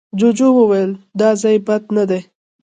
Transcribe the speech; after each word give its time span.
جوجو 0.19 0.47
وويل، 0.55 0.91
دا 1.19 1.29
ځای 1.41 1.57
بد 1.67 1.83
نه 1.97 2.03
دی. 2.09 2.21